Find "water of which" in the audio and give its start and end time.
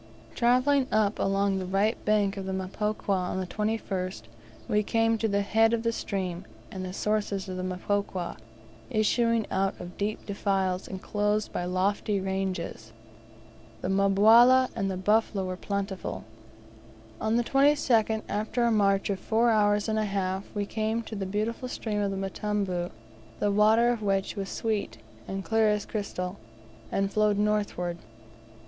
23.51-24.35